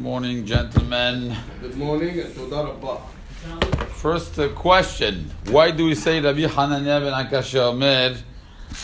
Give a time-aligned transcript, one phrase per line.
[0.00, 1.36] morning, gentlemen.
[1.60, 3.02] Good morning and toda rabba.
[4.00, 8.16] First uh, question: Why do we say Rabbi Hanania ben Akasha Omer?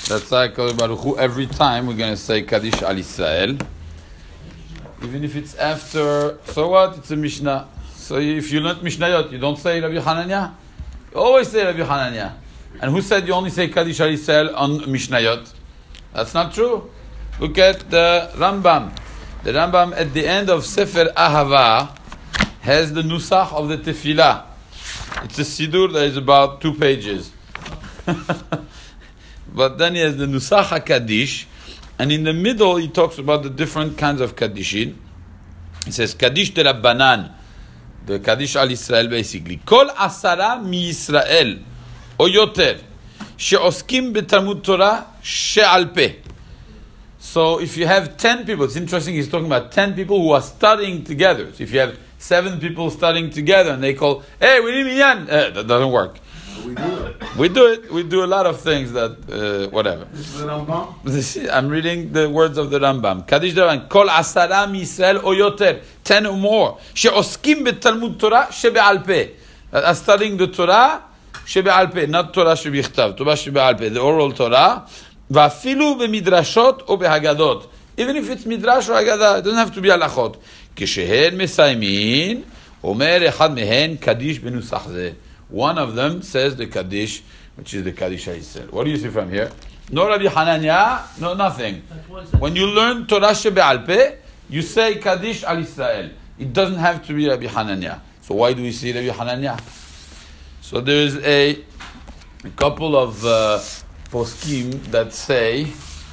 [0.08, 3.56] That's like Baruch Hu, every time we're going to say Kaddish al Israel,
[5.02, 6.38] even if it's after.
[6.44, 6.98] So what?
[6.98, 7.66] It's a Mishnah.
[7.94, 10.52] So if you learn Mishnayot, you don't say Rabbi Hanania.
[11.14, 12.34] You always say Rabbi Hanania.
[12.78, 15.50] And who said you only say Kaddish al Israel on Mishnayot?
[16.12, 16.90] That's not true.
[17.40, 19.05] Look at the Rambam.
[19.46, 21.96] The Rambam at the end of Sefer Ahava
[22.62, 24.42] has the Nusach of the Tefillah.
[25.22, 27.30] It's a Sidur that is about two pages.
[29.54, 31.46] but then he has the Nusach kaddish,
[31.96, 34.96] and in the middle he talks about the different kinds of Kaddishin.
[35.84, 37.32] He says, Kaddish de Rabbanan,
[38.04, 39.58] the Kaddish al Israel basically.
[39.58, 41.60] Kol Asara mi Israel,
[42.18, 42.26] o
[43.36, 46.16] she'oskim betamud Torah She'alpeh.
[47.26, 50.40] So if you have 10 people, it's interesting he's talking about 10 people who are
[50.40, 51.52] studying together.
[51.52, 55.28] So if you have 7 people studying together and they call, hey, we need Minyan,
[55.28, 56.20] eh, uh, that doesn't work.
[56.64, 57.36] We do it.
[57.36, 57.92] We do it.
[57.92, 60.04] We do a lot of things that, uh, whatever.
[60.12, 61.52] This is the Rambam?
[61.52, 63.26] I'm reading the words of the Rambam.
[63.26, 66.78] Kaddish de Rabbanan, Kol Asaram Yisrael Oyoter, 10 or more.
[66.94, 69.30] She'oskim be'talmud Torah she'be'al peh.
[69.72, 71.02] Are studying the Torah
[71.44, 74.86] she'be'al peh, not Torah she'bichtav, Torah she'be'al peh, the oral Torah.
[75.31, 77.67] ואפילו במדרשות או בהגדות.
[77.97, 80.37] Even if it's מדרש או הגדה, it doesn't have to be הלכות.
[80.75, 82.41] כשהן מסיימין,
[82.83, 85.11] אומר אחד מהן קדיש בנוסח זה.
[85.53, 87.21] One of them says the Kaddish,
[87.57, 88.71] which is the Kaddish HaYisrael.
[88.71, 89.51] What do you see from here?
[89.91, 91.81] No Rabbi Hananya, no nothing.
[92.39, 94.15] When you learn Torah Shebe'al Peh,
[94.49, 96.11] you say Kaddish al Israel.
[96.39, 97.99] It doesn't have to be Rabbi Hananya.
[98.21, 99.59] So why do we see Rabbi Hananya?
[100.61, 101.59] So there is a,
[102.45, 103.59] a couple of uh,
[104.10, 105.64] poskim that say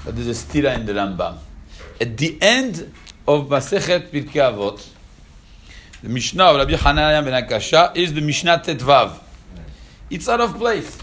[0.06, 1.38] that there's a stira in the Rambam.
[2.00, 2.92] At the end
[3.28, 4.86] of Masechet Pirkei Avot,
[6.02, 9.20] the Mishnah of Rabbi Hananya ben Akasha is the Mishnah Tetvav.
[10.10, 10.98] It's out of place.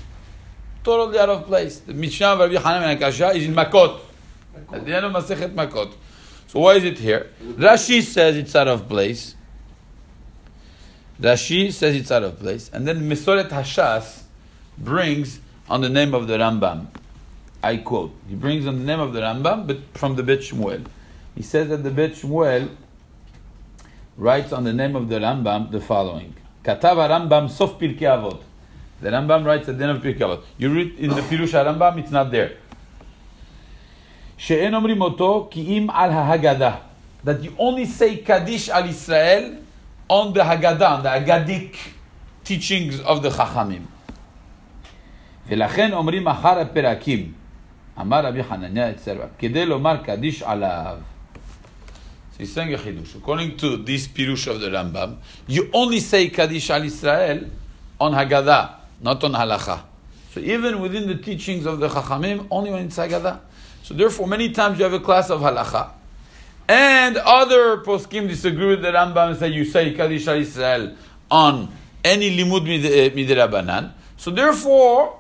[0.85, 1.79] Totally out of place.
[1.81, 4.01] The Mishnah of Rabbi Hananya ben Akasha is in Makot.
[4.73, 5.93] At the end of Masechet Makot.
[6.49, 7.31] So why is it here?
[7.43, 9.37] Rashi says it's out of place.
[11.21, 12.71] Rashi says it's out of place.
[12.73, 14.23] And then Mesoret Hashas
[14.77, 15.39] brings
[15.70, 16.88] on the name of the Rambam.
[17.64, 18.14] I quote.
[18.30, 20.86] He brings on the name of the Rambam, but from the Bet Shmuel.
[21.36, 22.70] He says that the Bet Shmuel
[24.18, 28.42] writes on the name of the Rambam the following: Katav Rambam Sof Pirkei Avot.
[29.02, 30.44] The Rambam writes at the end of Pirkei Avot.
[30.58, 32.52] You read in the Pirush Rambam, it's not there.
[34.38, 36.76] שאין אומרים אותו כי אם על ההגדה.
[37.26, 39.56] That you only say Kaddish al Israel
[40.08, 41.76] on the Haggadah, on the Haggadic
[42.44, 43.88] teachings of the Chachamim.
[45.48, 47.32] ולכן אומרים אחר הפרקים,
[48.02, 50.98] אמר רבי חנניה אצל רב, כדי לומר קדיש עליו.
[52.36, 53.16] So he's saying a chidush.
[53.16, 55.18] According to this pirush of the Rambam,
[55.48, 57.46] you only say Kaddish al Israel
[57.98, 59.84] on Haggadah, not on Halacha.
[60.34, 63.40] So even within the teachings of the Chachamim, only when it's Haggadah.
[63.84, 65.92] So therefore, many times you have a class of Halacha.
[66.68, 70.94] And other poskim disagree with the Rambam and say you say Kaddish al Israel
[71.32, 71.72] on
[72.04, 73.94] any limud mid- eh, midrabanan.
[74.18, 75.18] So therefore,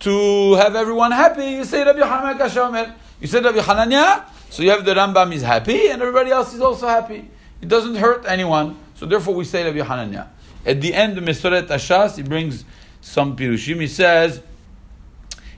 [0.00, 2.94] to have everyone happy, you say Rabbi Yochanan Kashomer.
[3.20, 6.60] You say Rabbi Hanania, so you have the Rambam is happy and everybody else is
[6.60, 7.28] also happy.
[7.60, 10.28] It doesn't hurt anyone, so therefore we say Rabbi Hanania.
[10.64, 12.64] At the end, the Mesoret Hashas, he brings
[13.00, 13.80] some pirushim.
[13.80, 14.40] He says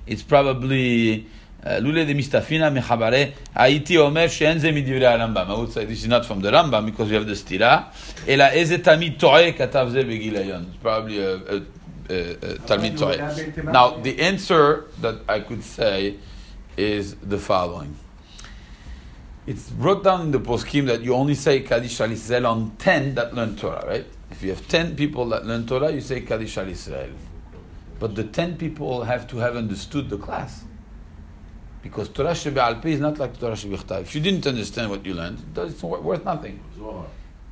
[0.07, 1.27] it's probably
[1.63, 5.49] uh, lule de mistafina mechabare haiti omer Sheenze ze Rambam.
[5.49, 7.93] I would say this is not from the Rambam because we have the stira.
[8.27, 10.69] Ela eze tamid to'e katav ze begilayon.
[10.69, 11.61] It's probably a, a
[12.11, 13.73] uh, uh, Talmid Torah.
[13.73, 16.17] Now, the answer that I could say
[16.77, 17.95] is the following.
[19.47, 23.15] It's brought down in the poskim that you only say Kaddish Al Israel on 10
[23.15, 24.07] that learn Torah, right?
[24.29, 27.11] If you have 10 people that learn Torah, you say Kaddish Al Israel.
[28.01, 30.65] But the 10 people have to have understood the class.
[31.81, 35.45] Because Torah Shebe is not like Torah Shebe If you didn't understand what you learned,
[35.57, 36.59] it's worth nothing.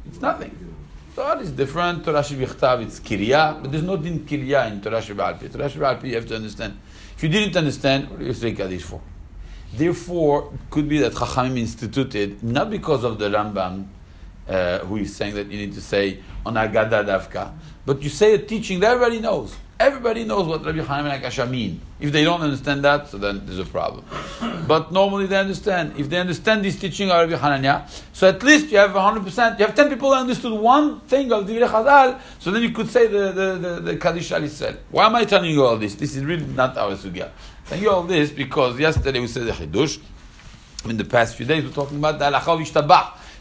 [0.04, 0.74] It's nothing.
[1.14, 2.04] Torah is different.
[2.04, 5.48] Torah Shebe'chtav, it's Kirya, but there's no din Kirya in Torah Shebe'al Peh.
[5.48, 6.78] Torah Shebe'al you have to understand.
[7.16, 9.00] If you didn't understand, what do you say Kaddish for?
[9.72, 13.86] Therefore, it could be that Chachamim instituted, not because of the Rambam,
[14.48, 17.52] uh, who is saying that you need to say on Agada Davka,
[17.84, 19.54] but you say a teaching that everybody knows.
[19.80, 21.80] Everybody knows what Rabbi Hananya ben Akasha mean.
[22.00, 24.04] If they don't understand that, so then there's a problem.
[24.66, 25.94] But normally they understand.
[25.96, 29.66] If they understand this teaching of Rabbi Hananya, so at least you have 100%, you
[29.66, 33.06] have 10 people that understood one thing of Divrei Chazal, so then you could say
[33.06, 34.78] the, the, the, the Kaddish al Israel.
[34.90, 35.94] Why am I telling you all this?
[35.94, 37.30] This is really not our sugya.
[37.68, 40.00] Telling you all this because yesterday we said the Chidush,
[40.86, 42.60] in the past few days we're talking about the halacha of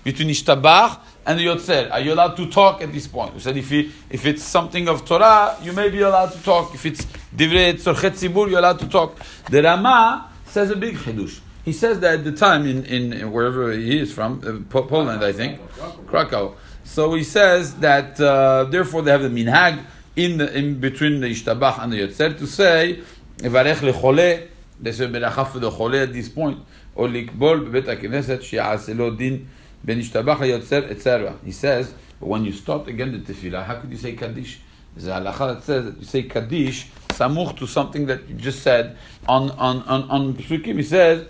[0.04, 1.92] between ishtabach and the Yotzer.
[1.92, 3.34] Are you allowed to talk at this point?
[3.34, 6.74] We said if, you, if it's something of Torah, you may be allowed to talk.
[6.74, 7.06] If it's
[7.36, 9.18] Divrei Tzorchei Tzibur, you're allowed to talk.
[9.50, 11.42] The Rama says a big chidush.
[11.66, 15.34] He says that at the time in, in wherever he is from, uh, Poland, I
[15.34, 15.60] think,
[16.08, 16.56] Krakow.
[16.86, 19.84] So he says that uh, therefore they have the minhag
[20.16, 23.02] in the, in between the ishtabach and the yotzer to say
[23.40, 24.48] varech lechole.
[24.80, 26.60] They say beracha for the chole at this point
[26.98, 29.48] shi'aseh lo din
[29.85, 31.35] ben ishtabach hayotzer etc.
[31.45, 34.61] He says, but when you start again the tefillah, how could you say kaddish?
[34.95, 38.63] There's a halacha that says that you say kaddish samuch to something that you just
[38.63, 38.97] said
[39.29, 40.77] on on on on psukim.
[40.77, 41.27] He says.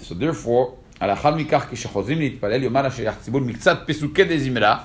[0.00, 4.78] So therefore, לאחר מכך כשחוזרים להתפלל יאמר השליח ציבור מקצת פסוקי דזמרה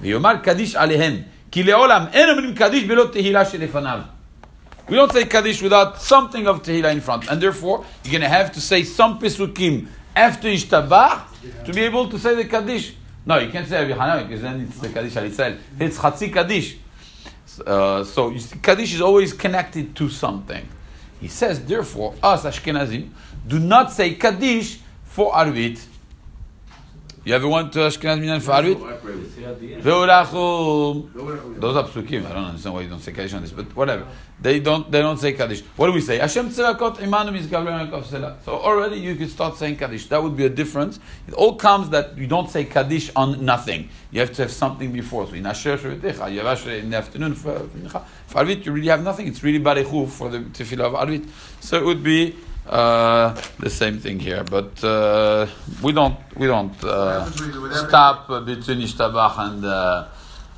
[0.00, 1.16] ויאמר קדיש עליהם
[1.50, 3.98] כי לעולם אין אומרים קדיש בלא תהילה שלפניו.
[4.88, 7.30] We don't say Kaddish without something of Tehillah in front.
[7.30, 9.86] And therefore, you're going to have to say some Pesukim
[10.17, 11.25] after Ishtabach
[11.65, 12.95] to be able to say the Kaddish.
[13.25, 15.57] No, you can't say Rabbi because then it's the Kaddish al Israel.
[15.79, 16.77] It's Chatzi Kaddish.
[17.65, 20.67] Uh, so Kaddish is always connected to something.
[21.19, 23.09] He says, therefore, us Ashkenazim
[23.47, 25.83] do not say Kaddish for Arvit.
[27.27, 28.77] You ever went to Ashkenaz Minyan for Arvit?
[29.81, 31.59] Ve'urachum.
[31.59, 32.25] Those are psukim.
[32.25, 34.07] I don't understand why you don't say Kaddish on this, but whatever.
[34.39, 34.89] They don't.
[34.89, 35.59] They don't say Kaddish.
[35.75, 36.19] What do we say?
[36.19, 40.05] Hashem tzedakot imanu mizgavlein So already you could start saying Kaddish.
[40.07, 41.01] That would be a difference.
[41.27, 43.89] It all comes that you don't say Kaddish on nothing.
[44.11, 45.27] You have to have something before.
[45.27, 47.59] So in Asher Shevetecha, you have Asher in the afternoon for,
[48.27, 48.65] for Arvit.
[48.65, 49.27] You really have nothing.
[49.27, 51.27] It's really Barechu for the tefillah of Arvit.
[51.59, 52.37] So it would be.
[52.69, 55.47] Uh, the same thing here, but uh,
[55.81, 57.25] we don't we don't uh,
[57.71, 60.07] stop between Ishtabach and uh,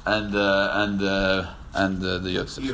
[0.07, 1.45] and uh, and uh,
[1.75, 2.65] and the Yotzer.